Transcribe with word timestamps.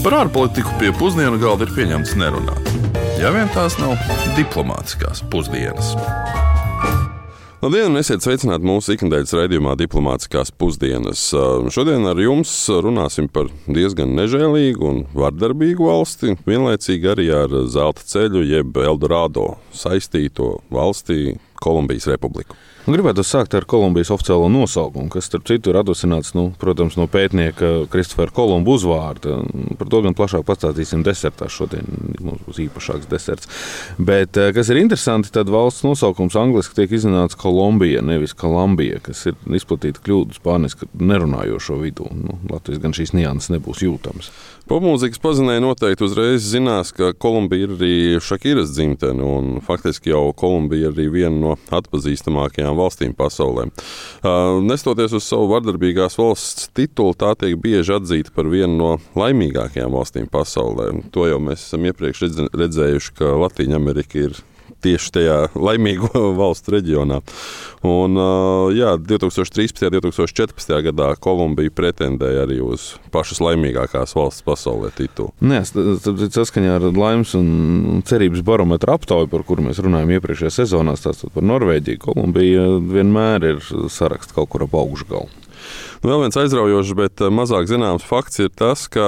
Par 0.00 0.14
ārpolitiku 0.16 0.70
pie 0.80 0.94
pusdienu 0.96 1.36
galda 1.36 1.66
ir 1.66 1.74
pieņemts 1.76 2.14
nerunāt. 2.16 2.68
Ja 3.20 3.28
vien 3.34 3.50
tās 3.52 3.74
nav 3.76 3.98
diplomātiskās 4.32 5.20
pusdienas. 5.28 5.90
Labdien, 7.60 7.92
esiet 8.00 8.24
sveicināti 8.24 8.64
mūsu 8.64 8.94
ikdienas 8.94 9.34
raidījumā, 9.36 9.74
Diplomātiskās 9.76 10.54
pusdienas. 10.56 11.26
Šodien 11.76 12.08
ar 12.08 12.16
jums 12.16 12.54
runāsim 12.72 13.28
par 13.28 13.52
diezgan 13.68 14.16
nežēlīgu 14.16 14.88
un 14.88 15.04
vardarbīgu 15.12 15.90
valsti, 15.90 16.38
vienlaicīgi 16.48 17.12
arī 17.12 17.28
ar 17.36 17.60
zelta 17.68 18.08
ceļu, 18.14 18.46
jeb 18.48 18.80
Eldorado 18.80 19.50
saistīto 19.76 20.54
valstī 20.72 21.36
Kolumbijas 21.60 22.08
Republiku. 22.14 22.56
Gribētu 22.88 23.20
sākt 23.26 23.52
ar 23.52 23.66
Kolumbijas 23.68 24.08
oficiālo 24.14 24.46
nosaukumu, 24.48 25.10
kas, 25.12 25.26
starp 25.28 25.44
citu, 25.50 25.68
ir 25.68 25.78
atdusināts 25.82 26.32
nu, 26.32 26.46
protams, 26.58 26.94
no 26.96 27.04
pētnieka 27.12 27.84
Kristofera 27.92 28.32
Kolumba 28.32 28.72
uzvārda. 28.72 29.36
Par 29.76 29.90
to 29.92 30.00
gan 30.06 30.16
plašāk 30.16 30.46
pastāstīsim 30.48 31.02
desertā. 31.04 31.50
Šodien 31.52 31.84
mums 32.24 32.40
būs 32.46 32.62
īpašāks 32.64 33.10
deserts. 33.10 33.50
Bet, 33.98 34.38
eh, 34.40 34.54
kas 34.56 34.72
ir 34.72 34.80
interesanti, 34.80 35.28
tad 35.34 35.52
valsts 35.52 35.84
nosaukums 35.84 36.38
angļuiski 36.40 36.78
tiek 36.78 36.94
izrunāts 36.96 37.36
Kolumbija, 37.36 38.00
nevis 38.00 38.32
Kolumbija, 38.32 39.02
kas 39.04 39.26
ir 39.26 39.36
izplatīta 39.44 40.00
kļūda 40.00 40.40
spāniski 40.40 40.88
nerunājošo 40.96 41.76
vidū. 41.84 42.08
Nu, 42.16 42.38
Latvijas 42.48 42.80
gan 42.80 42.96
šīs 42.96 43.12
nianses 43.12 43.52
nebūs 43.52 43.84
jūtamas. 43.84 44.32
Popmūzikas 44.70 45.18
pazinēji 45.18 45.64
noteikti 45.64 46.04
uzreiz 46.06 46.44
zinās, 46.46 46.92
ka 46.94 47.08
Kolumbija 47.18 47.66
ir 47.66 47.72
arī 47.74 47.94
Šakiras 48.22 48.70
dzimtene, 48.70 49.18
un 49.18 49.56
faktiski 49.66 50.12
jau 50.12 50.28
Kolumbija 50.30 50.92
ir 50.92 50.94
arī 50.94 51.08
viena 51.10 51.34
no 51.34 51.56
atpazīstamākajām 51.74 52.69
valstīm 52.78 53.14
pasaulē. 53.18 53.68
Nestoties 54.66 55.14
uz 55.16 55.26
savu 55.26 55.48
vardarbīgās 55.54 56.18
valsts 56.20 56.68
titulu, 56.76 57.16
tā 57.18 57.32
tiek 57.40 57.56
bieži 57.60 57.96
atzīta 57.96 58.34
par 58.36 58.50
vienu 58.52 58.76
no 58.78 58.92
laimīgākajām 59.18 59.96
valstīm 59.96 60.30
pasaulē. 60.30 60.90
To 61.14 61.26
jau 61.30 61.40
mēs 61.42 61.66
esam 61.66 61.88
iepriekš 61.90 62.26
redzējuši, 62.54 63.16
ka 63.18 63.34
Latvija 63.40 63.78
Amerika 63.80 64.20
ir 64.26 64.38
tieši 64.84 65.12
tajā 65.16 65.38
laimīgo 65.54 66.10
valstu 66.40 66.76
reģionā. 66.76 67.20
Un, 67.86 68.18
jā, 68.76 68.94
2013. 69.00 69.86
un 69.88 69.94
2014. 69.96 70.74
gadā 70.90 71.10
Kolumbija 71.22 71.72
pretendēja 71.72 72.44
arī 72.44 72.60
uz 72.64 72.90
pašas 73.14 73.40
laimīgākās 73.44 74.12
valsts 74.18 74.44
pasaulē 74.44 74.92
titulu. 74.96 75.32
Nē, 75.40 75.62
saskaņā 75.64 76.76
ar 76.76 76.88
laimes 76.92 77.32
un 77.38 78.04
cerības 78.08 78.44
barometru 78.44 78.92
aptauju, 78.96 79.30
par 79.32 79.46
kuru 79.48 79.64
mēs 79.70 79.80
runājām 79.80 80.12
iepriekšējā 80.18 80.52
sezonā, 80.60 80.96
tātad 81.00 81.32
par 81.32 81.46
Norvēģiju, 81.48 82.04
Kolumbija 82.04 82.66
vienmēr 82.90 83.52
ir 83.54 83.62
saraksts 83.92 84.36
kaut 84.36 84.52
kur 84.52 84.68
ap 84.68 84.76
augšgalu. 84.76 85.28
Nu, 85.30 85.39
vēl 86.04 86.24
viens 86.24 86.38
aizraujošs, 86.40 86.94
bet 86.98 87.22
eh, 87.24 87.32
mazāk 87.34 87.68
zināms 87.70 88.06
fakts 88.06 88.40
ir 88.44 88.50
tas, 88.56 88.86
ka 88.92 89.04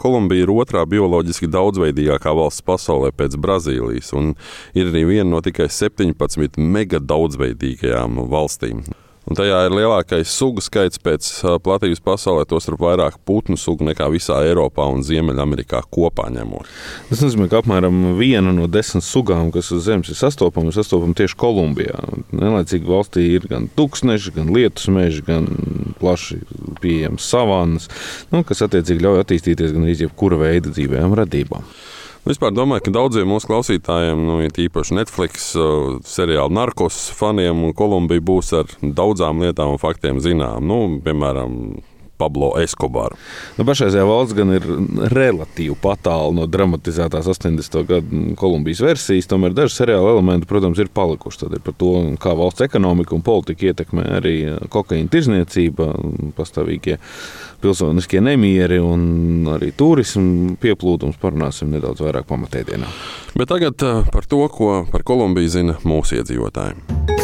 Kolumbija 0.00 0.46
ir 0.46 0.54
otrā 0.54 0.86
bioloģiski 0.88 1.50
daudzveidīgākā 1.52 2.34
valsts 2.36 2.64
pasaulē 2.66 3.12
pēc 3.16 3.36
Brazīlijas 3.40 4.14
un 4.16 4.34
ir 4.74 4.90
arī 4.92 5.06
viena 5.14 5.30
no 5.34 5.44
tikai 5.44 5.68
17 5.68 6.60
mega 6.60 7.02
daudzveidīgajām 7.02 8.24
valstīm. 8.32 8.84
Un 9.30 9.38
tajā 9.38 9.60
ir 9.68 9.74
lielākais 9.78 10.26
sugu 10.34 10.58
skaits 10.58 10.98
pēc 10.98 11.26
platības 11.62 12.00
pasaulē, 12.02 12.42
tostarp 12.50 12.80
vairāk 12.82 13.20
putnu 13.22 13.54
sugu 13.54 13.86
nekā 13.86 14.08
visā 14.10 14.40
Eiropā 14.48 14.88
un 14.90 15.04
Ziemeļamerikā 15.06 15.84
kopā 15.94 16.24
ņemot. 16.34 16.66
Tas 17.12 17.22
nozīmē, 17.22 17.46
ka 17.52 17.60
apmēram 17.60 18.16
viena 18.18 18.50
no 18.56 18.66
desmit 18.66 19.06
sugām, 19.06 19.52
kas 19.54 19.70
uz 19.76 19.86
Zemes 19.86 20.10
ir 20.10 20.18
sastopama, 20.18 20.72
ir 20.72 20.78
sastopama 20.80 21.14
tieši 21.14 21.38
Kolumbijā. 21.38 22.02
Nenlaicīgi 22.34 22.90
valstī 22.90 23.28
ir 23.36 23.46
gan 23.52 23.70
tūkstneši, 23.78 24.34
gan 24.34 24.50
lietus 24.56 24.90
meži, 24.90 25.22
gan 25.28 25.46
plaši 26.02 26.40
pieejams 26.82 27.30
savannas, 27.30 27.86
nu, 28.34 28.42
kas 28.42 28.66
attiecīgi 28.66 29.06
ļauj 29.06 29.22
attīstīties 29.22 29.78
gan 29.78 29.86
jebkura 29.94 30.42
veida 30.42 30.74
dzīvējām 30.74 31.14
radībām. 31.22 31.70
Vispār 32.28 32.52
domāju, 32.52 32.84
ka 32.84 32.92
daudziem 32.92 33.30
mūsu 33.32 33.48
klausītājiem, 33.48 34.24
nu, 34.28 34.34
īpaši 34.44 34.96
Netflix 34.98 35.52
seriāla 36.04 36.52
narkos 36.52 36.98
faniem, 37.16 37.70
Kolumbija 37.76 38.20
būs 38.20 38.52
ar 38.58 38.74
daudzām 38.82 39.40
lietām 39.40 39.72
un 39.72 39.80
faktiem 39.80 40.20
zinām. 40.20 40.66
Nu, 40.68 40.82
piemēram, 41.04 41.54
Pablo 42.20 42.52
Escobar. 42.60 43.16
Nu, 43.56 43.66
pašreizējā 43.68 44.06
valsts 44.08 44.36
gan 44.36 44.54
ir 44.56 44.66
relatīvi 45.12 45.76
tālu 46.04 46.36
no 46.36 46.46
dramatizētās 46.50 47.28
80. 47.30 47.78
gada 47.88 48.22
Kolumbijas 48.38 48.82
versijas, 48.84 49.28
tomēr 49.30 49.54
daži 49.56 49.80
seriāla 49.80 50.14
elementi, 50.14 50.48
protams, 50.50 50.80
ir 50.80 50.92
palikuši. 50.94 51.44
Tad 51.44 51.56
ir 51.56 51.64
par 51.64 51.76
to, 51.80 51.92
kā 52.20 52.34
valsts 52.36 52.66
ekonomika 52.66 53.16
un 53.16 53.24
politika 53.26 53.70
ietekmē 53.70 54.06
arī 54.20 54.34
kokaīna 54.72 55.12
tirzniecība, 55.12 55.92
pastāvīgie 56.38 56.98
pilsoniskie 57.60 58.22
nemieri 58.24 58.80
un 58.82 59.48
arī 59.52 59.72
turismu 59.76 60.56
pieplūdums. 60.60 61.20
Parunāsim 61.20 61.72
nedaudz 61.74 62.04
vairāk 62.04 62.28
pamatēdienā. 62.30 62.88
Bet 63.36 63.52
tagad 63.52 63.86
eh, 63.86 64.04
par 64.12 64.28
to, 64.28 64.44
ko 64.52 64.84
par 64.90 65.06
Kolumbiju 65.06 65.56
zina 65.58 65.80
mūsu 65.84 66.20
iedzīvotāji 66.20 67.19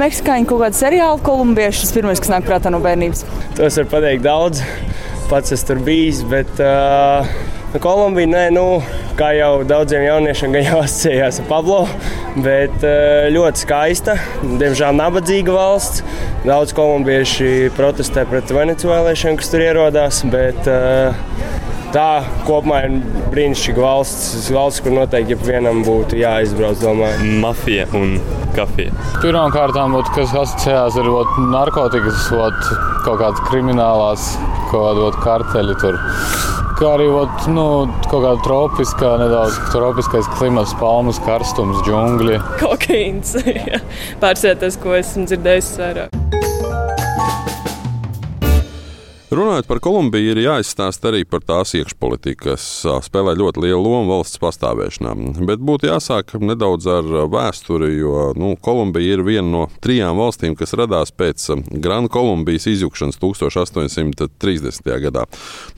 meksikāņu 0.00 0.48
kaut 0.50 0.64
kādu 0.66 0.78
seriālu, 0.78 1.20
kolumbiešu. 1.26 1.84
Tas 1.84 1.96
pirmais, 1.96 2.22
kas 2.22 2.32
nāk 2.32 2.46
prātā 2.48 2.72
no 2.72 2.80
bērnības. 2.84 3.26
Tos 3.58 3.80
var 3.82 3.90
pateikt 3.96 4.24
daudz. 4.26 4.62
Pats 5.26 5.54
esmu 5.56 5.66
tur 5.72 5.80
bijis, 5.88 6.20
bet 6.30 6.60
uh, 6.62 7.26
Kolumbija, 7.82 8.28
nē, 8.30 8.42
nu, 8.54 8.64
kā 9.18 9.32
jau 9.36 9.64
daudziem 9.66 10.04
jauniešiem, 10.06 10.52
gan 10.54 10.64
jau 10.64 10.78
asociējās 10.84 11.40
ar 11.42 11.48
Pablo, 11.50 11.80
bet 12.44 12.76
uh, 12.86 13.26
ļoti 13.34 13.64
skaista. 13.64 14.14
Diemžēl 14.62 14.96
nabadzīga 14.96 15.56
valsts. 15.56 16.04
Daudz 16.46 16.76
kolumbieši 16.76 17.72
protestē 17.76 18.22
pret 18.30 18.52
venecuēliešiem, 18.54 19.40
kas 19.40 19.50
tur 19.50 19.66
ierodās. 19.66 20.22
Bet, 20.30 20.70
uh, 20.70 21.35
tā 21.96 22.24
kopumā 22.46 22.82
ir 22.86 22.96
brīnišķīga 23.32 23.82
valsts. 23.82 24.50
Valsts, 24.52 24.82
kur 24.84 24.94
noteikti 24.96 25.38
vienam 25.46 25.82
būtu 25.86 26.18
jāizbrauc. 26.20 26.80
Domāju. 26.82 27.30
Mafija 27.42 27.86
un 27.96 28.18
kafija. 28.56 28.92
Pirmkārt, 29.22 29.76
kas 30.16 30.34
asociējās 30.34 30.98
ar 31.00 31.08
ot, 31.12 31.38
narkotikas, 31.52 32.28
ot, 32.36 32.60
kaut 33.06 33.22
kādas 33.22 33.42
kriminālās, 33.48 34.34
kaut 34.70 35.00
kāda 35.00 35.08
karteļa. 35.24 35.78
Tur. 35.80 36.00
Kā 36.76 36.90
arī 36.98 37.06
ot, 37.08 37.46
nu, 37.48 37.64
kaut 38.10 38.20
kāda 38.20 38.36
tropiskā, 38.44 39.14
nedaudz 39.22 39.56
tropiskais 39.72 40.28
klimats, 40.36 40.76
palmas 40.80 41.20
karstums, 41.24 41.80
džungļi. 41.86 42.36
Kokaīns. 42.60 43.38
Pārsēties, 44.22 44.76
ko 44.84 44.98
esmu 45.00 45.24
dzirdējis 45.30 45.72
vairāk. 45.80 46.22
Runājot 49.26 49.66
par 49.66 49.80
Kolumbiju, 49.82 50.36
ir 50.36 50.38
jāizstāsta 50.44 51.08
arī 51.10 51.24
par 51.26 51.40
tās 51.42 51.72
iekšpolitiku, 51.74 52.52
kas 52.52 52.62
spēlē 53.08 53.32
ļoti 53.34 53.64
lielu 53.64 53.80
lomu 53.82 54.12
valsts 54.12 54.38
pastāvēšanā. 54.38 55.16
Bet 55.48 55.64
būtu 55.66 55.88
jāsāk 55.90 56.36
nedaudz 56.38 56.86
ar 56.86 57.08
vēsturi, 57.32 57.90
jo 57.98 58.28
nu, 58.38 58.52
Kolumbija 58.62 59.16
ir 59.16 59.24
viena 59.26 59.48
no 59.50 59.64
trijām 59.82 60.22
valstīm, 60.22 60.54
kas 60.54 60.76
radās 60.78 61.10
pēc 61.10 61.48
Grāna 61.74 62.06
Kolumbijas 62.06 62.68
izjukšanas 62.70 63.18
1830. 63.18 64.94
gadā. 65.08 65.26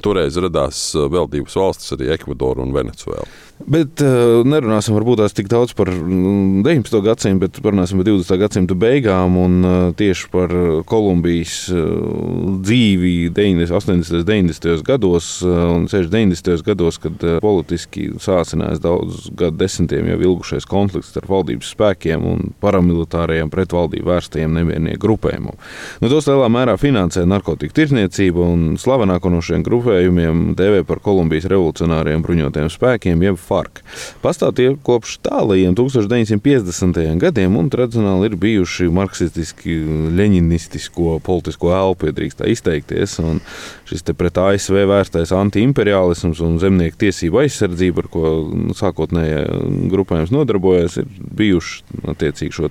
Toreiz 0.05 0.37
radās 0.37 0.91
vēl 0.93 1.33
divas 1.33 1.57
valstis, 1.57 1.97
arī 1.97 2.13
Ekvadora 2.19 2.69
un 2.69 2.77
Venecuēla. 2.77 3.48
Bet 3.67 3.99
uh, 4.05 4.47
nerunāsim 4.47 4.95
varbūt 4.95 5.19
tās 5.19 5.35
tik 5.35 5.49
daudz 5.51 5.73
par 5.75 5.91
19. 5.91 6.63
Mm, 6.63 7.03
gadsimtu, 7.03 7.41
bet 7.43 7.59
parunāsim 7.65 7.99
par 7.99 8.07
20. 8.07 8.37
gadsimta 8.39 8.77
beigām 8.79 9.35
un 9.41 9.57
uh, 9.67 9.77
tieši 9.99 10.29
par 10.31 10.55
Kolumbijas 10.87 11.57
uh, 11.75 12.61
dzīvi 12.63 13.33
80. 13.35 14.13
un 14.15 14.25
90. 14.29 14.85
gados 14.87 15.31
un 15.43 15.89
60. 15.91 16.53
gados, 16.67 17.01
kad 17.03 17.25
politiski 17.43 18.13
sācinājās 18.23 18.83
daudzus 18.85 19.27
gadu 19.35 19.59
desmitiem 19.59 20.07
jau 20.13 20.21
ilgušais 20.23 20.69
konflikts 20.69 21.11
starp 21.13 21.31
valdības 21.33 21.73
spēkiem 21.75 22.25
un 22.31 22.55
paramilitārajiem 22.63 23.51
pretvaldību 23.51 24.13
vērstajiem 24.13 24.55
nemiernieku 24.55 25.03
grupējumiem. 25.03 25.59
Nu, 26.03 26.13
tos 26.13 26.31
lielā 26.31 26.47
mērā 26.53 26.79
finansē 26.79 27.27
narkotiku 27.29 27.75
tirzniecība 27.75 28.47
un 28.47 28.79
slavenāko 28.81 29.33
no 29.35 29.43
šiem 29.45 29.67
grupējumiem 29.67 30.53
dēvē 30.59 30.85
par 30.89 31.03
Kolumbijas 31.03 31.51
revolucionāriem 31.51 32.23
bruņotajiem 32.25 32.73
spēkiem, 32.73 33.29
jeb 33.29 33.39
FARC. 33.49 33.83
Pastāv 34.23 34.55
tie 34.59 34.69
kopš 34.85 35.19
tālajiem 35.25 35.77
1950. 35.79 37.01
gadiem 37.23 37.57
un 37.59 37.71
tradicionāli 37.73 38.31
ir 38.31 38.37
bijuši 38.41 38.89
marksistiski, 38.95 39.79
leņinistisko 40.19 41.19
politisko 41.25 41.73
elpu, 41.77 42.11
ja 42.11 42.17
drīkst 42.17 42.43
tā 42.43 42.51
izteikties. 42.53 43.19
Un 43.23 43.41
šis 43.89 44.05
pret 44.19 44.39
ASV 44.41 44.83
vērstais 44.91 45.33
antiimperialisms 45.37 46.43
un 46.45 46.59
zemnieku 46.63 47.01
tiesību 47.05 47.43
aizsardzība, 47.45 48.05
ar 48.05 48.11
ko 48.13 48.35
nu, 48.53 48.77
sākotnēji 48.77 49.89
grupējums 49.93 50.35
nodarbojas, 50.35 51.01
ir 51.03 51.09
bijuši 51.39 52.03
attiecīgi 52.15 52.55
šo 52.59 52.69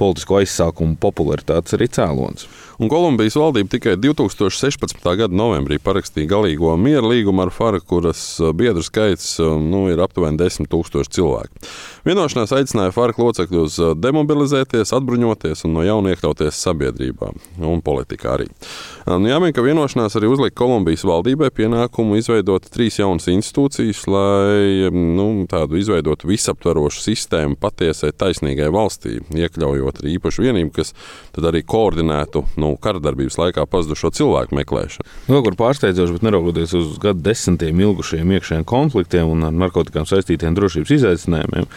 politisko 0.00 0.42
aizsākumu 0.42 0.98
popularitātes 1.00 1.76
arī 1.76 1.88
cēlonis. 1.92 2.48
Un 2.82 2.90
Kolumbijas 2.90 3.36
valdība 3.38 3.70
tikai 3.76 3.94
2016. 4.02 4.98
gada 5.20 5.36
novembrī 5.36 5.78
parakstīja 5.82 6.32
galīgo 6.32 6.72
miera 6.80 7.06
līgumu 7.06 7.44
ar 7.44 7.52
FARA, 7.54 7.78
kuras 7.78 8.22
uh, 8.42 8.50
biedru 8.56 8.82
skaits 8.82 9.36
uh, 9.38 9.54
nu, 9.62 9.84
ir 9.92 10.02
aptuveni 10.02 10.40
10 10.40 10.66
000 10.72 11.06
cilvēku. 11.14 11.62
Vienošanās 12.04 12.50
aicināja 12.52 12.92
FARA 12.92 13.14
locekļus 13.16 13.76
uh, 13.80 13.92
demobilizēties, 13.96 14.90
atbruņoties 14.92 15.64
un 15.64 15.72
no 15.72 15.84
jauna 15.86 16.12
iekļauties 16.12 16.58
sabiedrībā 16.66 17.30
un 17.64 17.80
politikā 17.80 18.34
arī. 18.34 18.44
Nu, 19.08 19.24
jāmin, 19.30 19.54
ka 19.56 19.64
vienošanās 19.64 20.12
arī 20.18 20.28
uzlika 20.28 20.58
Kolumbijas 20.60 21.06
valdībai 21.08 21.48
pienākumu 21.56 22.18
izveidot 22.20 22.68
trīs 22.74 22.98
jaunas 23.00 23.30
institūcijas, 23.32 24.02
lai 24.12 24.90
nu, 24.92 25.46
tādu 25.48 25.80
izveidotu 25.80 26.28
visaptvarošu 26.28 27.00
sistēmu 27.06 27.56
patiesai 27.60 28.12
taisnīgai 28.12 28.68
valstī, 28.74 29.22
iekļaujot 29.32 30.02
arī 30.02 30.18
īpašu 30.18 30.44
vienību, 30.44 30.74
kas 30.76 30.92
arī 31.40 31.64
koordinētu 31.64 32.44
nu, 32.60 32.74
karadarbības 32.84 33.40
laikā 33.40 33.64
pazudušo 33.64 34.12
cilvēku 34.20 34.60
meklēšanu. 34.60 35.08
Vēl 35.32 35.44
kur 35.48 35.56
pārsteidzoši, 35.62 36.18
bet 36.18 36.28
neraugoties 36.28 36.76
uz 36.76 36.94
gadu 37.00 37.24
desmitiem 37.24 37.80
ilgušiem 37.88 38.36
iekšējiem 38.36 38.68
konfliktiem 38.68 39.32
un 39.32 39.48
ar 39.48 39.56
narkotikām 39.64 40.04
saistītiem 40.08 40.56
drošības 40.56 40.96
izaicinājumiem, 40.98 41.72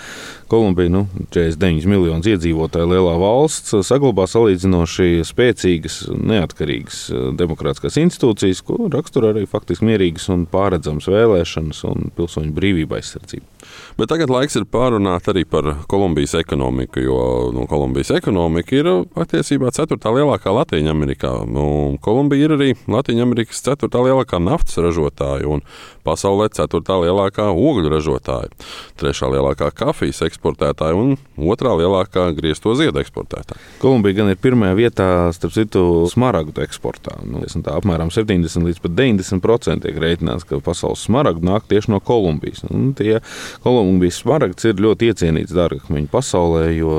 Kolumbija, 0.48 0.92
nu, 0.94 1.04
49 1.36 1.88
miljonus 1.92 2.28
iedzīvotāju 2.32 2.88
lielā 2.88 3.18
valsts, 3.20 3.74
saglabā 3.84 4.28
salīdzinoši 4.32 5.26
spēcīgas, 5.28 5.98
neatkarīgas 6.16 7.02
eh, 7.12 7.26
demokrātiskās 7.40 8.00
institūcijas, 8.00 8.64
ko 8.68 8.88
raksturo 8.94 9.34
arī 9.34 9.44
faktiski 9.50 9.90
mierīgas 9.90 10.30
un 10.32 10.46
pārredzamas 10.52 11.10
vēlēšanas 11.12 11.84
un 11.92 12.12
pilsoņu 12.16 12.56
brīvība 12.56 13.02
aizsardzība. 13.02 13.58
Bet 13.98 14.12
tagad 14.14 14.32
laiks 14.32 14.56
ir 14.56 14.68
pārunāt 14.70 15.28
arī 15.32 15.44
par 15.50 15.68
Kolumbijas 15.92 16.38
ekonomiku, 16.40 17.02
jo 17.04 17.20
nu, 17.56 17.66
Kolumbijas 17.68 18.14
ekonomika 18.16 18.78
ir 18.78 18.90
patiesībā 19.18 19.74
ceturtā 19.76 20.14
lielākā 20.16 20.54
Latvijā 20.54 20.94
Amerikā. 20.94 21.34
Nu, 21.50 21.98
Kolumbija 22.04 22.48
ir 22.48 22.56
arī 22.56 22.70
Latvijas 22.88 23.26
Amerikas 23.26 23.64
ceturtā 23.66 24.06
lielākā 24.06 24.40
naftas 24.44 24.80
ražotāja 24.80 25.60
pasaulē 26.08 26.50
ceturtā 26.56 26.98
lielākā 27.04 27.50
ogļu 27.52 27.92
ražotāja, 27.92 28.52
trešā 29.00 29.30
lielākā 29.34 29.70
kafijas 29.76 30.24
eksportētāja 30.28 30.98
un 30.98 31.16
otrā 31.38 31.76
lielākā 31.80 32.30
griezto 32.38 32.74
ziedu 32.80 33.02
eksportētāja. 33.04 33.60
Kolumbija 33.82 34.22
gan 34.22 34.32
ir 34.32 34.40
pirmajā 34.42 34.78
vietā, 34.80 35.10
starp 35.36 35.56
citu, 35.56 35.84
smaragdu 36.12 36.64
eksportā. 36.66 37.18
Nu, 37.28 37.44
tā 37.44 37.76
apmēram 37.78 38.12
70 38.14 38.68
līdz 38.68 38.82
90% 38.88 39.86
tiek 39.86 40.00
rēķināts, 40.02 40.48
ka 40.48 40.62
pasaules 40.64 41.04
smaragdu 41.08 41.46
nāk 41.48 41.68
tieši 41.70 41.94
no 41.94 42.02
Kolumbijas. 42.04 42.64
Un 42.72 42.92
tie 42.98 43.20
Kolumbijas 43.66 44.22
smaragds 44.24 44.68
ir 44.70 44.82
ļoti 44.84 45.12
iecienīts 45.12 45.56
dārgakmeņu 45.56 46.12
pasaulē, 46.14 46.66
jo 46.78 46.98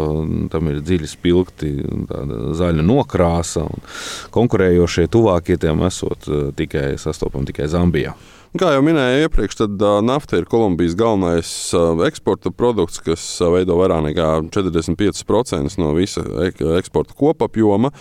tam 0.53 0.71
ir 0.73 0.83
dziļi 0.85 1.11
spilgti, 1.11 1.73
zaļa 2.59 2.85
nokrāsa 2.85 3.67
konkurējošie 4.35 5.09
tuvākie 5.13 5.59
tiem 5.61 5.85
esot 5.89 6.29
eh, 6.29 6.51
tikai 6.59 6.91
sastopami 7.01 7.49
tikai 7.51 7.71
Zambijā. 7.71 8.17
Kā 8.59 8.73
jau 8.75 8.81
minēju 8.83 9.27
iepriekš, 9.29 9.57
tad 9.61 9.83
nafta 10.03 10.41
ir 10.41 10.47
Kolumbijas 10.51 10.97
galvenais 10.99 11.51
eksporta 12.09 12.51
produkts, 12.51 12.99
kas 13.05 13.23
veido 13.55 13.77
vairāk 13.79 14.03
nekā 14.09 14.27
45% 14.51 15.79
no 15.79 15.93
visa 15.95 16.25
ek 16.49 16.65
eksporta 16.81 17.15
kopapjoma. 17.19 17.93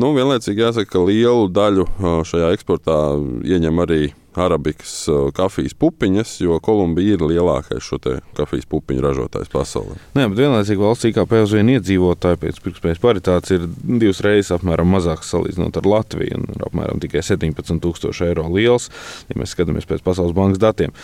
Nu, 0.00 0.10
vienlaicīgi 0.16 0.64
jāsaka, 0.64 0.96
ka 0.96 1.04
lielu 1.06 1.46
daļu 1.54 1.86
šajā 2.26 2.50
eksportā 2.56 2.98
ieņem 3.46 3.82
arī 3.86 4.00
arabikas 4.40 4.92
uh, 5.08 5.28
kafijas 5.34 5.74
pupiņas, 5.78 6.36
jo 6.44 6.58
Kolumbija 6.64 7.16
ir 7.16 7.24
lielākais 7.24 7.84
šo 7.84 8.00
kafijas 8.36 8.66
pupiņu 8.70 9.04
ražotājs 9.04 9.50
pasaulē. 9.52 9.96
Nē, 10.16 10.26
bet 10.32 10.40
vienlaicīgi 10.42 10.82
valsts 10.82 11.08
IKP 11.10 11.36
uz 11.44 11.54
vienu 11.54 11.76
iedzīvotāju 11.76 12.40
pēc 12.42 12.60
pirktspējas 12.64 13.02
paritātes 13.02 13.54
ir 13.54 13.66
divas 13.84 14.22
reizes 14.24 14.54
apmēram 14.56 14.90
mazāks 14.94 15.30
salīdzinot 15.34 15.78
ar 15.80 15.88
Latviju 15.88 16.40
un 16.40 16.48
ir 16.54 16.66
apmēram 16.68 17.02
tikai 17.02 17.22
17,000 17.24 18.28
eiro 18.28 18.46
liels, 18.52 18.90
ja 19.30 19.38
mēs 19.38 19.54
skatāmies 19.54 19.88
pēc 19.88 20.04
Pasaules 20.04 20.34
bankas 20.36 20.62
datiem. 20.62 20.94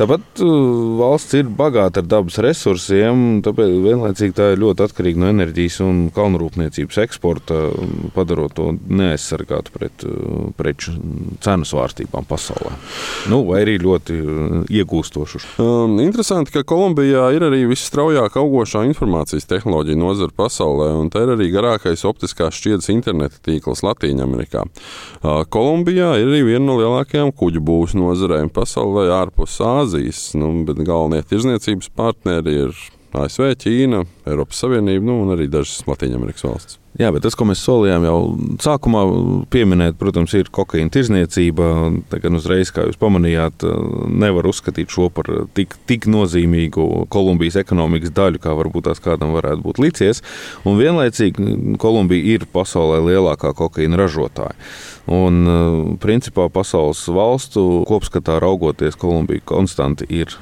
Tāpat 0.00 0.42
uh, 0.44 0.54
valsts 1.00 1.38
ir 1.38 1.50
bagāta 1.60 2.02
ar 2.02 2.08
dabas 2.08 2.40
resursiem, 2.44 3.42
tāpēc 3.46 3.74
vienlaicīgi 3.84 4.36
tā 4.38 4.52
ir 4.54 4.62
ļoti 4.64 4.86
atkarīga 4.88 5.22
no 5.22 5.32
enerģijas 5.34 5.80
un 5.84 6.04
kalnrūpniecības 6.16 7.02
eksporta, 7.04 7.60
padarot 8.16 8.56
to 8.58 8.72
neaizsargātu 8.88 9.74
pret 9.74 10.08
uh, 10.08 10.48
preču 10.58 10.96
cenu 11.44 11.68
svārstībām 11.68 12.28
pasaulē. 12.28 12.77
Nu, 13.28 13.42
vai 13.48 13.64
arī 13.64 13.78
ļoti 13.82 14.18
uh, 14.22 14.54
iegūstošus. 14.70 15.48
Um, 15.62 15.98
interesanti, 16.04 16.54
ka 16.54 16.64
Kolumbijā 16.68 17.26
ir 17.36 17.48
arī 17.48 17.64
visstraujāk 17.68 18.38
augošā 18.38 18.84
informācijas 18.88 19.48
tehnoloģija 19.50 19.98
nozara 19.98 20.34
pasaulē, 20.38 20.92
un 21.00 21.10
tā 21.12 21.26
ir 21.26 21.34
arī 21.34 21.50
garākais 21.54 22.06
optiskās 22.08 22.56
šķiedes 22.60 22.88
interneta 22.94 23.42
tīkls 23.42 23.82
Latvijā-Amerikā. 23.86 24.64
Uh, 25.18 25.42
Kolumbijā 25.50 26.14
ir 26.22 26.30
arī 26.30 26.44
viena 26.52 26.64
no 26.70 26.78
lielākajām 26.78 27.34
kuģu 27.34 27.64
būvniecības 27.64 27.96
nozarēm 27.96 28.50
pasaulē 28.52 29.08
ārpus 29.14 29.58
Āzijas, 29.64 30.34
nu, 30.36 30.50
bet 30.66 30.80
galvenie 30.84 31.22
tirzniecības 31.24 31.88
partneri 31.96 32.56
ir 32.66 32.74
ASV, 33.16 33.54
Ķīna, 33.56 34.04
Eiropas 34.28 34.60
Savienība 34.60 35.06
nu, 35.08 35.22
un 35.24 35.32
arī 35.36 35.48
dažas 35.48 35.86
Latvijas 35.86 36.44
valstis. 36.44 36.78
Jā, 36.98 37.12
bet 37.14 37.22
tas, 37.22 37.36
ko 37.38 37.46
mēs 37.46 37.60
solījām 37.62 38.02
jau 38.08 38.16
sākumā 38.58 39.04
pieminēt, 39.54 39.94
protams, 40.00 40.32
ir 40.34 40.48
kokaīna 40.50 40.90
tirzniecība. 40.90 41.68
Gan 42.10 42.38
uzreiz, 42.38 42.72
kā 42.74 42.88
jūs 42.88 42.98
pamanījāt, 42.98 43.62
nevar 44.10 44.48
uzskatīt 44.50 44.90
šo 44.90 45.06
par 45.14 45.30
tik, 45.54 45.76
tik 45.86 46.08
nozīmīgu 46.10 47.06
Kolumbijas 47.14 47.60
ekonomikas 47.62 48.10
daļu, 48.16 48.42
kā 48.42 48.56
varbūt 48.58 48.88
tās 48.90 49.02
kādam 49.04 49.36
varētu 49.36 49.62
būt 49.62 49.78
licies. 49.84 50.24
Un 50.66 50.80
vienlaicīgi 50.80 51.78
Kolumbija 51.78 52.34
ir 52.34 52.48
pasaulē 52.50 52.98
lielākā 53.06 53.54
kokaīna 53.62 54.02
ražotāja. 54.02 54.58
Un, 55.08 55.96
principā, 56.02 56.50
pasaules 56.52 57.00
valstu 57.08 57.62
kopskatā 57.88 58.36
raugoties, 58.42 58.96
Kolumbija 59.00 59.40
konstanti 59.48 60.04
ir 60.12 60.34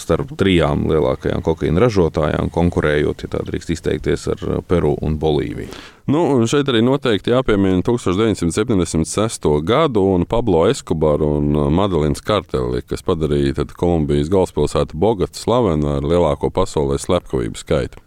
starp 0.00 0.32
trijām 0.40 0.86
lielākajām 0.88 1.44
kokaīna 1.44 1.82
ražotājām, 1.84 2.48
konkurējot, 2.54 3.26
ja 3.26 3.34
tā 3.34 3.42
drīkst 3.44 3.74
izteikties, 3.76 4.24
ar 4.32 4.46
Peru 4.68 4.94
un 5.04 5.18
Bolīviju. 5.20 5.68
Nu, 6.08 6.22
šeit 6.48 6.68
arī 6.70 6.80
noteikti 6.86 7.34
jāpiemina 7.34 7.82
1976. 7.84 9.50
gadu 9.66 10.06
un 10.14 10.24
Pablo 10.24 10.62
Escobaru 10.70 11.32
un 11.40 11.52
Madalīnas 11.76 12.24
karteli, 12.24 12.84
kas 12.86 13.04
padarīja 13.04 13.66
Kolumbijas 13.76 14.30
galvaspilsētu 14.32 14.96
Bogatu 14.96 15.42
slavenu 15.42 15.96
ar 15.98 16.06
lielāko 16.06 16.52
pasaulē 16.54 16.96
slepkavību 17.02 17.60
skaitu. 17.60 18.00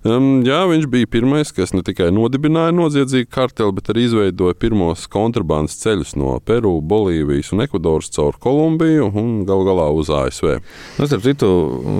Um, 0.00 0.40
jā, 0.48 0.62
viņš 0.64 0.86
bija 0.88 1.08
pirmais, 1.12 1.50
kas 1.52 1.74
ne 1.76 1.82
tikai 1.84 2.06
nodibināja 2.16 2.72
noziedzīgu 2.72 3.28
karteli, 3.28 3.74
bet 3.76 3.90
arī 3.92 4.06
izveidoja 4.06 4.56
pirmos 4.56 5.02
kontrabandas 5.12 5.76
ceļus 5.82 6.14
no 6.16 6.38
Peru, 6.40 6.78
Bolīvijas 6.80 7.50
un 7.52 7.60
Ekvadoras 7.66 8.08
caur 8.14 8.38
Kolumbiju 8.40 9.10
un 9.10 9.34
galu 9.48 9.66
galā 9.68 9.90
uz 9.92 10.08
ASV. 10.08 10.54
Nu, 10.96 11.04
starp 11.04 11.26
citu, 11.26 11.50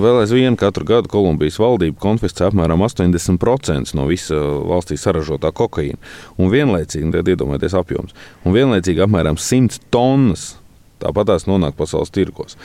vēl 0.01 0.23
aizvien 0.23 0.57
katru 0.61 0.89
gadu 0.89 1.13
Kolumbijas 1.13 1.61
valdība 1.61 2.01
konfiscē 2.01 2.49
apmēram 2.49 2.81
80% 2.87 3.93
no 3.99 4.09
visa 4.09 4.41
valstī 4.71 4.97
saražotā 4.97 5.53
kokaīna. 5.53 6.01
Un 6.41 6.49
vienlaicīgi, 6.55 7.13
tad 7.13 7.29
iedomājieties 7.29 7.77
apjoms, 7.83 8.17
un 8.49 8.57
vienlaicīgi 8.57 9.05
apmēram 9.05 9.37
100 9.37 9.77
tonnas 9.93 10.55
tāpat 11.05 11.35
tās 11.35 11.45
nonāk 11.49 11.77
pasaules 11.77 12.13
tirgos. 12.17 12.57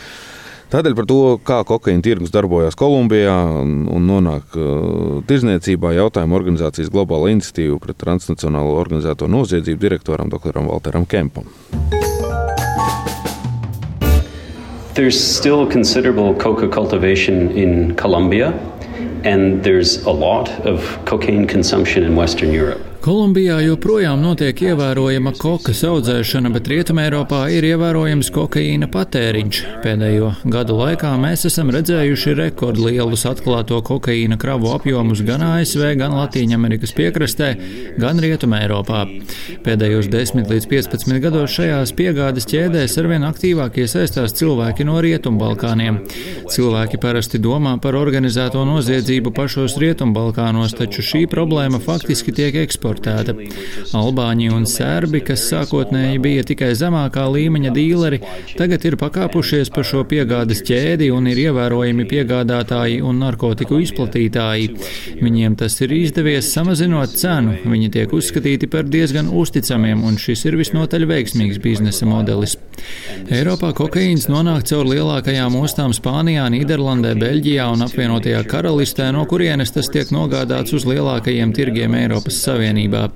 Tādēļ 0.65 0.95
par 0.97 1.05
to, 1.05 1.17
kā 1.45 1.59
kokaīna 1.67 2.01
tirgus 2.01 2.31
darbojas 2.33 2.77
Kolumbijā 2.79 3.35
un 3.61 4.07
nonāk 4.09 4.55
uh, 4.57 5.19
tirzniecībā, 5.29 5.91
jautājumu 5.93 6.37
organizācijas 6.39 6.89
globāla 6.89 7.29
iniciatīva 7.35 7.77
pret 7.83 7.99
transnacionālo 8.01 8.73
organizēto 8.79 9.29
noziedzību 9.29 9.83
direktoram 9.83 10.31
Dr. 10.33 10.57
Walteram 10.65 11.05
Kempam. 11.05 11.45
There's 14.95 15.19
still 15.19 15.67
considerable 15.69 16.33
coca 16.33 16.67
cultivation 16.67 17.51
in 17.51 17.93
Colombia, 17.95 18.53
and 19.23 19.61
there's 19.61 20.01
a 20.05 20.11
lot 20.11 20.49
of 20.65 20.81
cocaine 21.05 21.45
consumption 21.45 22.03
in 22.03 22.15
Western 22.15 22.51
Europe. 22.51 22.94
Kolumbijā 23.05 23.59
joprojām 23.61 24.17
notiek 24.17 24.57
ievērojama 24.65 25.35
kokas 25.37 25.83
audzēšana, 25.85 26.49
bet 26.55 26.65
Rietumēropā 26.71 27.43
ir 27.53 27.67
ievērojams 27.67 28.31
kokaīna 28.33 28.87
patēriņš. 28.89 29.59
Pēdējo 29.83 30.31
gadu 30.49 30.79
laikā 30.79 31.11
mēs 31.21 31.45
esam 31.45 31.69
redzējuši 31.75 32.33
rekordlielus 32.39 33.27
atklāto 33.29 33.77
kokaīna 33.85 34.39
kravu 34.41 34.71
apjomus 34.73 35.21
gan 35.27 35.43
ASV, 35.45 35.83
gan 35.99 36.15
Latvijas 36.17 36.95
piekrastē, 36.97 37.51
gan 38.01 38.23
Rietumēropā. 38.25 39.03
Pēdējos 39.67 40.09
10 40.09 40.49
līdz 40.49 40.65
15 40.73 41.21
gados 41.27 41.53
šajās 41.59 41.93
piegādes 41.93 42.49
ķēdēs 42.49 42.97
arvien 43.03 43.29
aktīvāk 43.29 43.77
iesaistās 43.85 44.33
cilvēki 44.41 44.89
no 44.89 44.97
Rietumbalkāniem. 45.05 46.01
Cilvēki 46.49 46.97
parasti 47.05 47.37
domā 47.37 47.77
par 47.77 48.01
organizēto 48.01 48.65
noziedzību 48.65 49.35
pašos 49.37 49.77
Rietumbalkānos, 49.85 50.73
taču 50.81 51.05
šī 51.05 51.25
problēma 51.29 51.83
faktiski 51.85 52.33
tiek 52.33 52.61
eksportēta 52.65 52.94
eksportēta. 52.95 53.35
Albāņi 53.95 54.49
un 54.53 54.65
Sērbi, 54.65 55.21
kas 55.25 55.45
sākotnēji 55.51 56.19
bija 56.21 56.43
tikai 56.43 56.73
zemākā 56.75 57.25
līmeņa 57.31 57.71
dīleri, 57.75 58.19
tagad 58.57 58.85
ir 58.85 58.97
pakāpušies 58.97 59.71
pa 59.73 59.83
šo 59.83 60.03
piegādes 60.07 60.63
ķēdi 60.65 61.11
un 61.13 61.27
ir 61.27 61.37
ievērojami 61.47 62.05
piegādātāji 62.09 63.01
un 63.03 63.19
narkotiku 63.19 63.79
izplatītāji. 63.83 64.71
Viņiem 65.21 65.55
tas 65.55 65.79
ir 65.81 65.93
izdevies 65.95 66.51
samazinot 66.53 67.15
cenu, 67.15 67.57
viņi 67.65 67.91
tiek 67.91 68.13
uzskatīti 68.13 68.69
par 68.71 68.87
diezgan 68.87 69.29
uzticamiem, 69.31 70.03
un 70.03 70.17
šis 70.17 70.45
ir 70.49 70.59
visnotaļ 70.59 71.07
veiksmīgs 71.09 71.61
biznesa 71.63 72.07
modelis. 72.09 72.57
Eiropā 73.31 73.71
kokaīns 73.75 74.27
nonāk 74.29 74.65
caur 74.69 74.85
lielākajām 74.89 75.55
ostām 75.61 75.93
Spānijā, 75.95 76.45
Nīderlandē, 76.51 77.15
Beļģijā 77.19 77.69
un 77.71 77.85
apvienotajā 77.85 78.43
karalistē, 78.49 79.09
no 79.15 79.23
kurienes 79.29 79.73
tas 79.73 79.89
tiek 79.91 80.11
nogādāts 80.13 80.75
uz 80.75 80.85
lielākajiem 80.87 81.53
tirgiem 81.55 81.95
Eiropas 81.97 82.41
Savienībā. 82.45 82.84
Savienībā. 82.85 83.09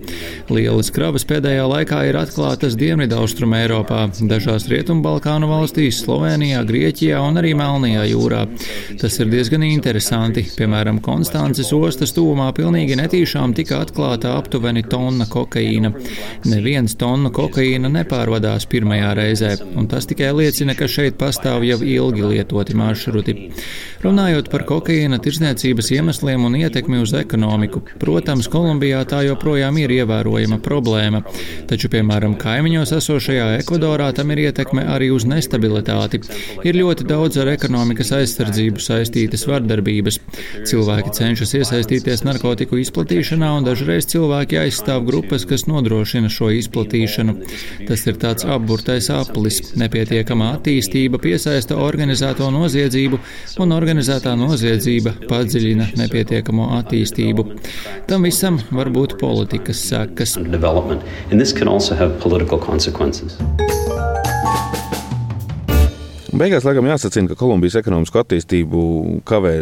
Lielas 0.50 0.90
kravas 0.92 1.26
pēdējā 1.30 1.66
laikā 1.70 2.00
ir 2.10 2.18
atklātas 2.18 2.76
Dienvidaustrum 2.80 3.54
Eiropā, 3.54 4.08
dažās 4.26 4.66
Rietumbalkānu 4.70 5.46
valstīs, 5.50 6.02
Slovenijā, 6.04 6.64
Grieķijā 6.66 7.20
un 7.22 7.38
arī 7.38 7.54
Melnajā 7.54 8.08
jūrā. 8.10 8.48
Tas 9.00 9.20
ir 9.20 9.30
diezgan 9.30 9.64
interesanti. 9.64 10.46
Piemēram, 10.58 11.02
Konstances 11.06 11.72
ostas 11.74 12.14
tuvumā 12.16 12.50
pilnīgi 12.58 12.98
netīšām 12.98 13.54
tika 13.54 13.84
atklāta 13.84 14.34
aptuveni 14.40 14.84
tonna 14.90 15.28
kokaīna. 15.30 15.94
Neviens 16.50 16.98
tonna 16.98 17.30
kokaīna 17.30 17.92
nepārvadās 17.94 18.66
pirmajā 18.70 19.14
reizē, 19.20 19.54
un 19.78 19.88
tas 19.88 20.10
tikai 20.10 20.32
liecina, 20.34 20.74
ka 20.74 20.90
šeit 20.90 21.20
pastāv 21.22 21.68
jau 21.68 21.80
ilgi 21.86 22.26
lietoti 22.26 22.78
maršruti. 22.78 23.38
Runājot 24.00 24.50
par 24.50 24.64
kokaīna 24.66 25.20
tirzniecības 25.22 25.92
iemesliem 25.94 26.46
un 26.48 26.56
ietekmi 26.58 27.02
uz 27.04 27.14
ekonomiku, 27.20 27.84
protams, 28.00 28.48
Kolumbijā 28.50 29.04
tā 29.10 29.22
joprojām 29.28 29.49
ir 29.58 29.94
ievērojama 30.00 30.60
problēma, 30.64 31.24
taču, 31.70 31.90
piemēram, 31.92 32.36
kaimiņos 32.40 32.94
esošajā 33.00 33.48
Ekvadorā 33.60 34.12
tam 34.16 34.32
ir 34.34 34.44
ietekme 34.48 34.86
arī 34.94 35.10
uz 35.16 35.26
nestabilitāti. 35.30 36.22
Ir 36.68 36.78
ļoti 36.78 37.08
daudz 37.10 37.40
ar 37.42 37.52
ekonomikas 37.54 38.12
aizsardzību 38.20 38.82
saistītas 38.84 39.46
vardarbības. 39.50 40.20
Cilvēki 40.70 41.14
cenšas 41.18 41.56
iesaistīties 41.60 42.24
narkotiku 42.28 42.80
izplatīšanā, 42.84 43.52
un 43.58 43.68
dažreiz 43.68 44.08
cilvēki 44.12 44.60
aizstāv 44.64 45.06
grupas, 45.08 45.46
kas 45.50 45.66
nodrošina 45.70 46.30
šo 46.34 46.52
izplatīšanu. 46.60 47.36
Tas 47.88 48.06
ir 48.10 48.20
tāds 48.22 48.48
apburtais 48.48 49.10
aplis. 49.14 49.62
Nepietiekama 49.80 50.54
attīstība 50.58 51.22
piesaista 51.22 51.78
organizēto 51.80 52.50
noziedzību 52.54 53.20
un 53.64 53.76
organizētā 53.76 54.36
noziedzība 54.40 55.16
padziļina 55.30 55.92
nepietiekamo 56.00 56.70
attīstību. 56.80 57.46
Tam 58.10 58.26
visam 58.28 58.60
var 58.72 58.92
būt 58.94 59.18
politikas 59.40 59.90
sekas. 59.90 60.36
Beigās, 66.30 66.62
laikam, 66.62 66.86
jāsacina, 66.86 67.32
ka 67.32 67.36
Kolumbijas 67.40 67.80
ekonomisko 67.80 68.20
attīstību 68.22 68.82
kavē 69.26 69.54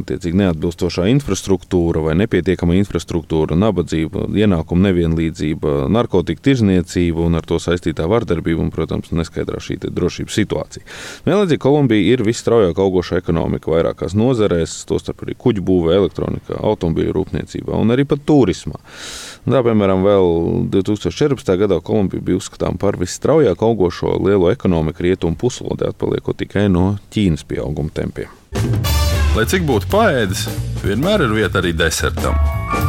attiecīgi 0.00 0.40
neatbilstošā 0.40 1.04
infrastruktūra 1.12 2.02
vai 2.02 2.16
nepietiekama 2.18 2.74
infrastruktūra, 2.80 3.54
nabadzība, 3.54 4.24
ienākuma 4.34 4.88
nevienlīdzība, 4.88 5.74
narkotika 5.94 6.42
tirzniecība 6.48 7.22
un 7.28 7.38
ar 7.38 7.46
to 7.46 7.60
saistītā 7.62 8.08
vardarbība 8.10 8.64
un, 8.64 8.72
protams, 8.74 9.12
neskaidrā 9.14 9.60
šī 9.62 9.78
drošības 9.86 10.38
situācija. 10.40 10.88
Vienlaicīgi 11.28 11.62
Kolumbija 11.62 12.16
ir 12.16 12.26
visstraujāk 12.26 12.82
augoša 12.82 13.22
ekonomika 13.22 13.70
vairākās 13.70 14.18
nozarēs, 14.18 14.80
tostarp 14.90 15.22
arī 15.22 15.38
kuģu 15.38 15.62
būvē, 15.70 15.94
elektronikā, 16.00 16.58
automobīļu 16.58 17.14
rūpniecībā 17.20 17.78
un 17.78 17.94
arī 17.94 18.08
pat 18.08 18.26
turismā. 18.26 18.82
Tā, 19.46 19.62
piemēram, 19.62 20.02
vēl 20.02 20.28
2014. 20.74 21.54
gadā 21.60 21.78
Kolumbija 21.86 22.24
bija 22.26 22.40
uzskatāma 22.40 22.82
par 22.82 22.98
visstraujāk 22.98 23.62
augošo 23.62 24.16
lielo 24.26 24.50
ekonomiku 24.50 25.06
rietumu 25.06 25.38
puslodē, 25.38 25.92
atpaliekot 26.16 26.38
tikai 26.40 26.68
no 26.72 26.96
Ķīnas 27.12 27.44
pieauguma 27.46 27.92
tempiem. 27.92 28.28
Lai 29.36 29.44
cik 29.44 29.66
būtu 29.68 29.90
paēdis, 29.92 30.48
vienmēr 30.84 31.26
ir 31.26 31.36
vieta 31.36 31.60
arī 31.60 31.76
desertam. 31.76 32.85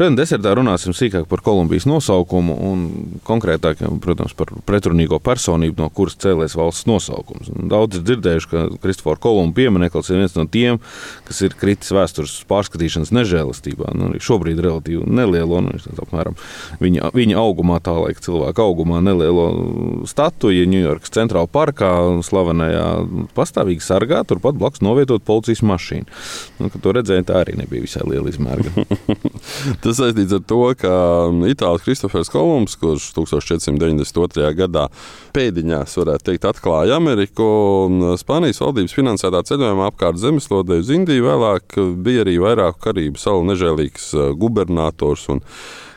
Šodien 0.00 0.14
desertā 0.16 0.54
runāsim 0.56 0.94
sīkāk 0.96 1.26
par 1.28 1.42
Kolumbijas 1.44 1.84
nosaukumu 1.84 2.54
un 2.64 2.84
konkrētāk, 3.28 3.82
protams, 4.00 4.32
par 4.32 4.48
pretrunīgo 4.64 5.18
personību, 5.20 5.76
no 5.76 5.90
kuras 5.92 6.14
cēlēs 6.22 6.54
valsts 6.56 6.86
nosaukums. 6.88 7.50
Daudz 7.68 7.98
ir 7.98 8.06
dzirdējuši, 8.08 8.48
ka 8.48 8.62
Kristofora 8.80 9.20
Kolumba 9.20 9.58
piemineklis 9.58 10.08
ir 10.08 10.22
viens 10.22 10.38
no 10.38 10.46
tiem, 10.48 10.78
kas 11.28 11.42
ir 11.44 11.52
kritis 11.52 11.92
vēstures 11.92 12.38
pārskatīšanas 12.48 13.12
nežēlastībā. 13.12 13.90
Nu, 14.00 14.08
šobrīd 14.16 14.62
relatīvi 14.64 15.04
nelielo, 15.04 15.60
nu, 15.66 15.76
apmēram 16.06 16.38
viņa, 16.80 17.12
viņa 17.20 17.36
augumā, 17.44 17.76
tā 17.84 17.92
laika 17.98 18.24
cilvēka 18.24 18.64
augumā, 18.64 19.02
nelielo 19.04 19.50
statuju 20.08 20.64
Ņujorkas 20.72 21.12
centrālajā 21.18 21.52
parkā, 21.52 21.92
slavenajā 22.24 22.88
pastāvīgi 23.36 23.84
sargā, 23.84 24.24
turpat 24.24 24.56
blakus 24.56 24.80
novietot 24.80 25.28
policijas 25.28 25.60
mašīnu. 25.60 26.08
Nu, 26.64 26.72
to 26.72 26.96
redzēja, 26.96 27.28
tā 27.28 27.44
arī 27.44 27.60
nebija 27.60 27.84
visai 27.84 28.08
liela 28.08 28.32
izmērga. 28.32 28.88
Tas 29.90 29.98
saistīts 29.98 30.30
ar 30.36 30.42
to, 30.46 30.58
ka 30.78 30.90
Itālijas 31.50 31.82
Kristofers 31.82 32.28
Kolumbs, 32.30 32.76
kurš 32.78 33.08
1492. 33.16 34.52
gadā 34.54 34.84
pēdiņās, 35.34 35.96
varētu 35.98 36.28
teikt, 36.28 36.46
atklāja 36.46 36.94
Ameriku, 37.00 37.48
un 37.88 38.12
Spānijas 38.20 38.62
valdības 38.62 38.94
finansētā 38.94 39.40
ceļojumā 39.48 39.88
apkārt 39.90 40.20
zemeslodē 40.22 40.78
uz 40.84 40.92
Indiju 40.94 41.26
vēlāk 41.26 41.80
bija 42.06 42.22
arī 42.22 42.36
vairāku 42.38 42.84
karību 42.86 43.18
salu 43.18 43.42
nežēlīgs 43.50 44.06
uh, 44.14 44.30
gubernators. 44.38 45.26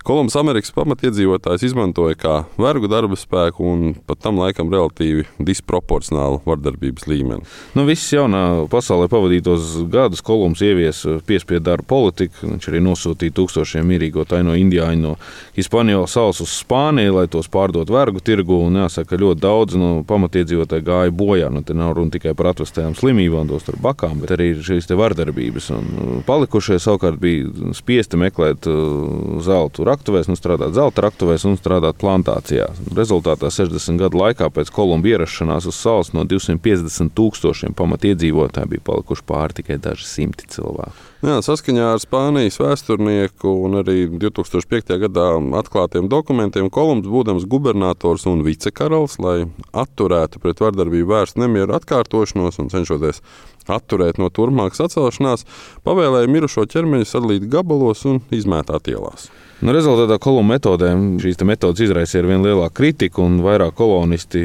Kolumbus 0.03 0.35
Amerikas 0.35 0.73
pamatiedzīvotājs 0.75 1.61
izmantoja 1.63 2.17
kā 2.19 2.31
vergu 2.59 2.89
darba 2.91 3.15
spēku 3.15 3.63
un 3.63 3.83
pat 4.03 4.19
tam 4.25 4.35
laikam 4.41 4.67
relatīvi 4.67 5.23
disproporcionālu 5.39 6.41
vardarbības 6.43 7.05
līmeni. 7.07 7.47
Nu, 7.71 7.85
Viss 7.87 8.11
jaunā 8.11 8.65
pasaulē 8.71 9.07
pavadītos 9.07 9.77
gadus 9.93 10.19
Kolumbus 10.25 10.59
ieviesa 10.67 11.21
piespiedu 11.23 11.63
darba 11.69 11.87
politiku. 11.87 12.49
Viņš 12.49 12.67
arī 12.67 12.81
nosūtīja 12.83 13.35
tūkstošiem 13.37 13.87
mierīgo 13.87 14.25
tai 14.27 14.41
no 14.43 14.57
Indijāņu 14.59 15.05
no 15.05 15.13
Hispanijas 15.55 16.17
salas 16.17 16.43
uz 16.43 16.51
Spāniju, 16.51 17.15
lai 17.21 17.29
tos 17.31 17.47
pārdot 17.47 17.87
vergu 17.87 18.19
tirgu. 18.19 18.59
Un 18.67 18.81
jāsaka, 18.81 19.15
ļoti 19.23 19.39
daudz 19.39 19.79
no 19.79 19.93
pamatiedzīvotāju 20.11 20.83
gāja 20.83 21.15
bojā. 21.15 21.47
Nu, 21.47 21.63
te 21.63 21.77
nav 21.79 21.95
runa 21.95 22.11
tikai 22.17 22.35
par 22.35 22.51
atrastajām 22.51 22.97
slimībām, 22.99 23.47
tos 23.47 23.71
ar 23.71 23.79
bakām, 23.87 24.19
bet 24.25 24.35
arī 24.35 24.51
šīs 24.59 24.91
vardarbības. 24.91 25.71
Un 25.79 26.21
palikušie 26.27 26.81
savukārt 26.83 27.23
bija 27.23 27.71
spiesti 27.79 28.19
meklēt 28.19 28.67
uh, 28.67 29.39
zeltu 29.47 29.87
raktuvēs, 29.93 30.27
nu, 30.31 30.35
strādāt 30.39 30.75
zelta 30.75 31.05
raktuvēs 31.07 31.47
un 31.47 31.55
strādāt 31.59 32.01
plantācijās. 32.01 32.83
Rezultātā 32.97 33.53
60 33.53 34.01
gadu 34.01 34.19
laikā 34.19 34.49
pēc 34.53 34.73
Kolumba 34.73 35.13
ierašanās 35.13 35.69
uz 35.69 35.79
salas 35.79 36.11
no 36.17 36.27
250 36.27 37.15
tūkstošiem 37.15 37.77
pamatiedzīvotāju 37.79 38.75
bija 38.75 38.87
palikuši 38.91 39.27
pāri 39.29 39.61
tikai 39.61 39.79
daži 39.81 40.09
simti 40.09 40.49
cilvēku. 40.51 41.12
Jā, 41.23 41.37
saskaņā 41.39 41.85
ar 41.93 42.01
Spānijas 42.03 42.57
vēsturnieku 42.59 43.47
un 43.63 43.77
arī 43.79 44.09
2005. 44.11 44.97
gadā 45.05 45.27
atklātiem 45.55 46.09
dokumentiem, 46.11 46.67
Kolumbs, 46.67 47.07
būdams 47.07 47.45
gubernators 47.47 48.25
un 48.27 48.41
vicekaralis, 48.43 49.15
lai 49.23 49.37
atturētu 49.71 50.41
pret 50.43 50.59
vardarbību 50.59 51.13
vērstu 51.13 51.39
nemieru 51.39 51.77
atkārtošanos 51.77 52.59
un 52.59 52.67
cenšoties 52.73 53.23
atturēt 53.71 54.19
no 54.19 54.27
turpmākas 54.35 54.83
atcelšanās, 54.89 55.47
pavēlēja 55.87 56.27
mirušo 56.27 56.67
ķermeņu 56.67 57.07
sadalīt 57.07 57.47
gabalos 57.47 58.03
un 58.09 58.19
izmētāt 58.35 58.91
ielās. 58.91 59.29
Nu, 59.63 59.71
rezultātā 59.71 60.17
kolumbu 60.19 60.57
metodēm 60.57 61.05
šīs 61.23 61.39
metodas 61.47 61.85
izraisīja 61.85 62.25
vien 62.27 62.43
lielāku 62.43 62.75
kritiku, 62.81 63.23
un 63.23 63.37
vairāk 63.45 63.77
kolonisti 63.79 64.41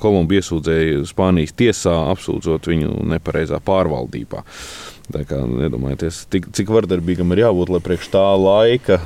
Kolumbu 0.00 0.38
iesūdzēja 0.38 1.02
Spānijas 1.10 1.52
tiesā, 1.52 1.98
apsūdzot 2.14 2.70
viņu 2.70 3.02
nepareizā 3.12 3.60
pārvaldībā. 3.60 4.40
Tā 5.12 5.22
kā 5.28 5.38
iedomājieties, 5.66 6.22
cik, 6.32 6.48
cik 6.56 6.70
vardarbīgam 6.72 7.32
ir 7.34 7.42
jābūt, 7.44 7.72
lai 7.74 7.80
priekš 7.84 8.08
tā 8.14 8.24
laika 8.40 8.98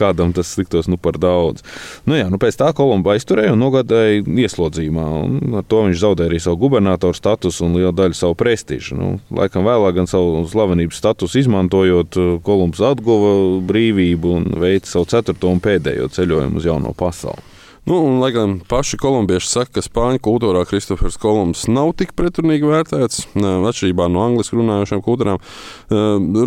kādam 0.00 0.32
tas 0.36 0.54
liktos 0.58 0.88
nu, 0.90 0.98
par 1.00 1.18
daudz. 1.20 1.64
Nu, 2.08 2.16
jā, 2.16 2.28
nu, 2.32 2.40
pēc 2.40 2.58
tā 2.60 2.70
Kolumba 2.76 3.14
aizturēja 3.14 3.54
un 3.54 3.60
nogādāja 3.60 4.22
ieslodzījumā. 4.24 5.06
Un 5.24 5.58
ar 5.60 5.66
to 5.68 5.84
viņš 5.86 6.02
zaudēja 6.02 6.32
arī 6.32 6.40
savu 6.42 6.62
gubernatoru 6.64 7.18
statusu 7.18 7.68
un 7.68 7.78
lielu 7.78 7.94
daļu 7.96 8.18
savu 8.18 8.38
prestižu. 8.40 8.98
Nu, 8.98 9.10
laikam 9.34 9.66
vēlāk 9.68 10.00
gan 10.00 10.10
savu 10.10 10.44
slavenības 10.50 11.00
statusu 11.02 11.42
izmantojot, 11.44 12.20
Kolumbs 12.44 12.82
atguva 12.84 13.34
brīvību 13.68 14.36
un 14.40 14.52
veica 14.62 14.96
savu 14.96 15.10
ceturto 15.12 15.52
un 15.52 15.62
pēdējo 15.64 16.10
ceļojumu 16.14 16.62
uz 16.62 16.70
jauno 16.70 16.94
pasauli. 16.96 17.53
Nu, 17.84 17.98
un, 18.00 18.16
lai 18.22 18.30
gan 18.32 18.54
paši 18.64 18.96
kolumbieši 18.96 19.48
saka, 19.50 19.74
ka 19.76 19.82
spāņu 19.84 20.22
kultūrā 20.24 20.62
Kristofers 20.64 21.18
Kolumbs 21.20 21.66
nav 21.68 21.90
tik 22.00 22.14
pretrunīgi 22.16 22.64
vērtēts, 22.64 23.26
atšķirībā 23.36 24.06
no 24.08 24.22
angliski 24.24 24.56
runājošām 24.56 25.02
kultūrām, 25.04 25.42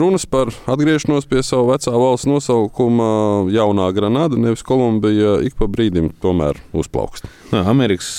runas 0.01 0.25
par 0.25 0.50
atgriešanos 0.65 1.29
pie 1.29 1.44
savu 1.46 1.70
vecā 1.70 1.94
valsts 1.94 2.25
nosaukuma 2.25 3.10
jaunā 3.53 3.86
Granada, 3.94 4.39
nevis 4.41 4.65
Kolumbija, 4.65 5.36
ik 5.46 5.60
pa 5.60 5.67
brīdim 5.70 6.10
tomēr 6.24 6.58
uzplaukst. 6.74 7.29
Amerikas 7.53 8.10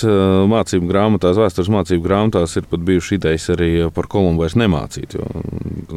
mācību 0.48 0.86
grāmatās, 0.86 1.40
vēstures 1.42 1.72
mācību 1.74 2.06
grāmatās 2.06 2.54
ir 2.60 2.70
pat 2.70 2.86
bijuši 2.86 3.18
idejas 3.18 3.48
arī 3.56 3.72
par 3.98 4.06
Kolumbu 4.06 4.46
vairs 4.46 4.54
nemācīt. 4.54 5.18
Jo, 5.18 5.26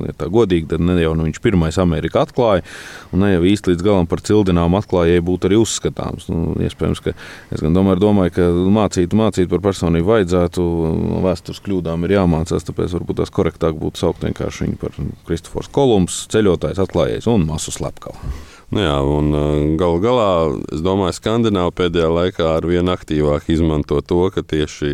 ja 0.08 0.18
tā 0.18 0.26
godīgi, 0.32 0.72
tad 0.74 0.82
ne 0.82 0.98
jau 1.04 1.14
nu 1.14 1.30
viņš 1.30 1.40
pirmais 1.46 1.78
Ameriku 1.78 2.24
atklāja, 2.26 2.66
un 3.14 3.22
ne 3.22 3.32
jau 3.36 3.46
īsti 3.54 3.76
līdz 3.76 3.86
galam 3.86 4.10
par 4.10 4.26
cildinām 4.26 4.74
atklājēju 4.82 5.28
būtu 5.30 5.52
arī 5.52 5.62
uzskatāms. 5.62 6.28
Nu, 6.34 6.58
iespējams, 6.66 7.04
ka 7.06 7.11
es 7.52 7.64
gan 7.64 7.76
domāju, 7.76 8.02
domāju, 8.04 8.36
ka 8.38 8.48
mācīt, 8.78 9.16
mācīt 9.18 9.52
par 9.52 9.64
personību 9.66 10.14
vajadzētu, 10.14 10.68
vēstures 11.26 11.62
kļūdām 11.66 12.08
ir 12.08 12.18
jāmācās, 12.20 12.68
tāpēc 12.68 12.98
varbūt 13.00 13.22
tās 13.22 13.34
korektāk 13.34 13.78
būtu 13.82 14.06
saukt 14.06 14.26
vienkārši 14.28 14.68
viņu 14.68 14.82
par 14.82 14.98
Kristofors 15.30 15.72
Kolumbs, 15.74 16.26
ceļotājs, 16.34 16.82
atklājējs 16.86 17.30
un 17.32 17.48
masu 17.50 17.74
slepkavu. 17.76 18.34
Jā, 18.72 19.02
un 19.04 19.34
galu 19.76 20.00
galā, 20.00 20.28
es 20.72 20.80
domāju, 20.80 21.12
Skandināva 21.18 21.74
pēdējā 21.76 22.08
laikā 22.08 22.46
ar 22.56 22.64
vien 22.70 22.88
aktīvāk 22.88 23.50
izmanto 23.52 23.98
to, 24.00 24.22
ka 24.32 24.46
tieši 24.48 24.92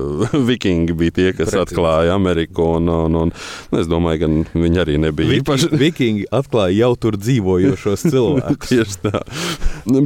vikingi 0.50 0.94
bija 0.94 1.14
tie, 1.16 1.26
kas 1.34 1.50
Precīzi. 1.50 1.62
atklāja 1.64 2.14
Ameriku. 2.14 2.68
Un, 2.76 2.86
un, 2.86 3.16
un, 3.24 3.32
es 3.74 3.90
domāju, 3.90 4.20
ka 4.22 4.60
viņi 4.62 4.82
arī 4.82 4.98
nebija 5.02 5.32
Viki, 5.32 5.42
īpaši. 5.42 5.70
Vikingi 5.82 6.28
atklāja 6.30 6.76
jau 6.84 6.92
tur 7.02 7.18
dzīvojošos 7.18 8.06
cilvēkus. 8.12 8.70
tieši 8.70 9.00
tā. 9.08 9.24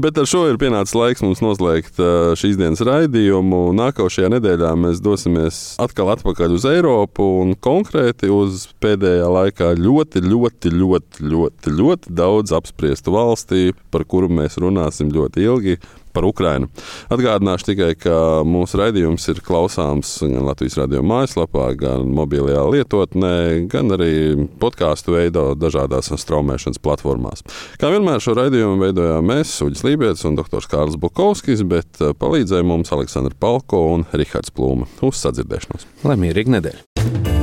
Bet 0.00 0.16
ar 0.20 0.28
šo 0.28 0.46
ir 0.48 0.56
pienācis 0.60 0.96
laiks 0.96 1.20
mums 1.24 1.44
noslēgt 1.44 2.00
šīs 2.40 2.56
dienas 2.56 2.80
raidījumu. 2.88 3.60
Nākošajā 3.76 4.32
nedēļā 4.32 4.72
mēs 4.80 5.04
dosimies 5.04 5.60
atkal 5.80 6.14
atpakaļ 6.16 6.56
uz 6.56 6.66
Eiropu 6.72 7.28
un 7.44 7.52
konkrēti 7.52 8.32
uz 8.32 8.64
pēdējā 8.80 9.28
laikā 9.28 9.74
ļoti, 9.76 10.24
ļoti, 10.24 10.72
ļoti, 10.80 11.28
ļoti, 11.36 11.76
ļoti 11.80 12.16
daudz 12.16 12.56
apspriestu 12.56 13.09
valstī, 13.14 13.70
par 13.92 14.06
kuru 14.08 14.30
mēs 14.32 14.58
runāsim 14.60 15.12
ļoti 15.14 15.46
ilgi. 15.46 15.80
Par 16.10 16.24
Ukrajinu. 16.26 16.66
Atgādināšu 17.14 17.68
tikai, 17.68 17.92
ka 17.94 18.14
mūsu 18.42 18.80
raidījums 18.80 19.28
ir 19.30 19.38
klausāms 19.46 20.16
gan 20.24 20.42
Latvijas 20.42 20.74
radio 20.80 21.04
mājaslapā, 21.06 21.68
gan 21.78 22.08
mobilajā 22.16 22.64
lietotnē, 22.66 23.30
gan 23.70 23.94
arī 23.94 24.48
podkāstu 24.58 25.14
veidā 25.14 25.44
dažādās 25.54 26.10
straumēšanas 26.10 26.82
platformās. 26.82 27.46
Kā 27.78 27.92
vienmēr 27.94 28.18
šo 28.26 28.34
raidījumu 28.40 28.82
veidojām 28.82 29.30
mēs, 29.30 29.54
Uģis 29.62 29.86
Lībijams 29.86 30.26
un 30.26 30.42
dr. 30.42 30.66
Kārls 30.74 30.98
Bukovskis, 30.98 31.62
bet 31.62 32.02
eh, 32.02 32.10
palīdzēja 32.10 32.66
mums 32.66 32.90
Aleksandra 32.90 33.38
Palko 33.38 33.86
un 33.94 34.08
Rihards 34.10 34.50
Plūma. 34.50 34.90
Uz 35.06 35.22
sadzirdēšanos! 35.22 35.86
Lai 36.10 36.18
mierīgi 36.18 36.58
nedēļa! 36.58 37.38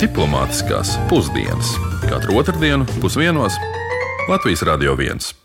Diplomātiskās 0.00 0.96
pusdienas 1.08 1.76
katru 2.08 2.40
otrdienu 2.40 2.86
pusdienos 2.98 3.54
Latvijas 4.28 4.62
Radio 4.62 4.94
1. 4.94 5.43